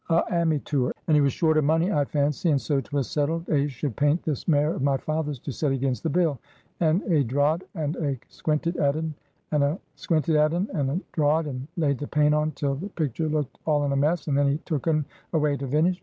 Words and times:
"A 0.09 0.23
ammytoor. 0.31 0.93
And 1.07 1.13
he 1.15 1.21
was 1.21 1.31
short 1.31 1.57
of 1.59 1.63
money, 1.63 1.91
I 1.91 2.05
fancy, 2.05 2.49
and 2.49 2.59
so 2.59 2.81
'twas 2.81 3.07
settled 3.07 3.47
a 3.49 3.67
should 3.67 3.95
paint 3.95 4.23
this 4.23 4.47
mare 4.47 4.73
of 4.73 4.81
my 4.81 4.97
father's 4.97 5.37
to 5.41 5.51
set 5.51 5.71
against 5.71 6.01
the 6.01 6.09
bill. 6.09 6.39
And 6.79 7.03
a 7.03 7.23
draad 7.23 7.61
and 7.75 7.95
a 7.97 8.17
squinted 8.27 8.77
at 8.77 8.95
un, 8.95 9.13
and 9.51 9.63
a 9.63 9.79
squinted 9.93 10.37
at 10.37 10.55
un 10.55 10.67
and 10.73 10.89
a 10.89 10.99
draad, 11.13 11.45
and 11.45 11.67
laid 11.77 11.99
the 11.99 12.07
paint 12.07 12.33
on 12.33 12.49
till 12.53 12.73
the 12.73 12.89
pictur' 12.89 13.29
looked 13.29 13.59
all 13.67 13.83
in 13.85 13.91
a 13.91 13.95
mess, 13.95 14.25
and 14.25 14.35
then 14.35 14.47
he 14.47 14.57
took 14.65 14.87
un 14.87 15.05
away 15.33 15.55
to 15.57 15.67
vinish. 15.67 15.99